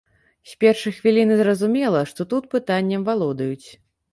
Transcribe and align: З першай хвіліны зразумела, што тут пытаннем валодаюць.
З 0.53 0.55
першай 0.63 0.95
хвіліны 0.99 1.37
зразумела, 1.41 2.01
што 2.13 2.27
тут 2.33 2.51
пытаннем 2.57 3.07
валодаюць. 3.11 3.67